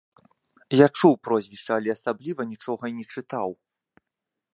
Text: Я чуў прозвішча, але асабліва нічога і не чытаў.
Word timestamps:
Я 0.77 0.85
чуў 1.01 1.13
прозвішча, 1.27 1.69
але 1.75 1.91
асабліва 1.97 2.41
нічога 2.53 2.83
і 2.93 2.97
не 3.03 3.07
чытаў. 3.17 3.49